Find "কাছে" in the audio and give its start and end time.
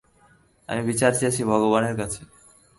1.97-2.21